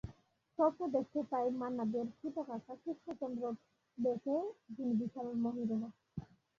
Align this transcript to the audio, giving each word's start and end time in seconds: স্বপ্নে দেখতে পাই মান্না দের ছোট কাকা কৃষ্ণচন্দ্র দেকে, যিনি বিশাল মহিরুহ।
স্বপ্নে 0.59 0.87
দেখতে 0.95 1.19
পাই 1.31 1.47
মান্না 1.59 1.85
দের 1.93 2.07
ছোট 2.17 2.35
কাকা 2.49 2.73
কৃষ্ণচন্দ্র 2.83 3.43
দেকে, 3.97 4.35
যিনি 4.75 4.93
বিশাল 5.01 5.27
মহিরুহ। 5.43 5.81